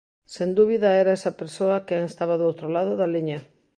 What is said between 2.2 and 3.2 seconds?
do outro lado da